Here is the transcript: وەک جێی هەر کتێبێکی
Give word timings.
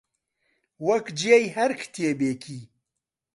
وەک 0.87 1.05
جێی 1.19 1.45
هەر 1.55 1.71
کتێبێکی 1.81 2.61